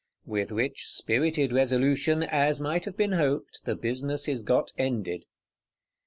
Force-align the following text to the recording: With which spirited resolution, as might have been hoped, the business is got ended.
With 0.25 0.51
which 0.51 0.87
spirited 0.87 1.53
resolution, 1.53 2.23
as 2.23 2.59
might 2.59 2.85
have 2.85 2.97
been 2.97 3.11
hoped, 3.11 3.59
the 3.65 3.75
business 3.75 4.27
is 4.27 4.41
got 4.41 4.71
ended. 4.75 5.25